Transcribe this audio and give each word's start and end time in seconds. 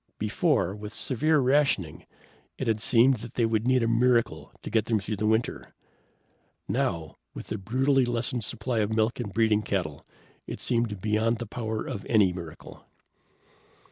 Before, 0.17 0.75
with 0.75 0.93
severe 0.95 1.37
rationing, 1.37 2.07
it 2.57 2.65
had 2.67 2.79
seemed 2.81 3.17
that 3.17 3.35
they 3.35 3.45
would 3.45 3.67
need 3.67 3.83
a 3.83 3.87
miracle 3.87 4.51
to 4.63 4.71
get 4.71 4.85
them 4.85 4.99
through 4.99 5.17
the 5.17 5.27
winter. 5.27 5.75
Now, 6.67 7.17
with 7.35 7.49
the 7.49 7.59
brutally 7.59 8.05
lessened 8.05 8.43
supply 8.43 8.79
of 8.79 8.89
milk 8.91 9.19
and 9.19 9.31
breeding 9.31 9.61
cattle, 9.61 10.03
it 10.47 10.59
seemed 10.59 11.01
beyond 11.01 11.37
the 11.37 11.45
power 11.45 11.85
of 11.85 12.03
any 12.09 12.33
miracle. 12.33 12.83